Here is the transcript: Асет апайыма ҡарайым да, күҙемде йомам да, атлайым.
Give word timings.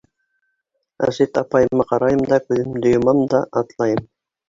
Асет 1.09 1.37
апайыма 1.43 1.87
ҡарайым 1.93 2.25
да, 2.35 2.43
күҙемде 2.49 2.97
йомам 2.99 3.25
да, 3.37 3.47
атлайым. 3.65 4.07